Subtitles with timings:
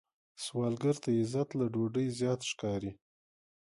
[0.43, 2.91] سوالګر ته عزت له ډوډۍ زیات ښکاري